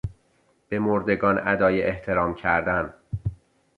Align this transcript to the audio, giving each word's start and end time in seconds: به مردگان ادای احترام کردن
به 0.69 0.79
مردگان 0.79 1.47
ادای 1.47 1.81
احترام 1.83 2.35
کردن 2.35 2.93